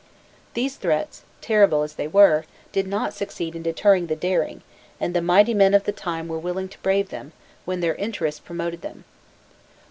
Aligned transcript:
These 0.55 0.77
threats, 0.77 1.21
terrible 1.41 1.83
as 1.83 1.93
they 1.93 2.07
were, 2.07 2.45
did 2.71 2.87
not 2.87 3.13
succeed 3.13 3.55
in 3.55 3.61
deterring 3.61 4.07
the 4.07 4.15
daring, 4.15 4.63
and 4.99 5.13
the 5.15 5.21
mighty 5.21 5.53
men 5.53 5.75
of 5.75 5.83
the 5.83 5.91
time 5.91 6.27
were 6.27 6.39
willing 6.39 6.69
to 6.69 6.79
brave 6.79 7.09
them, 7.09 7.33
when 7.65 7.81
their 7.81 7.93
interests 7.93 8.39
promoted 8.39 8.81
them. 8.81 9.03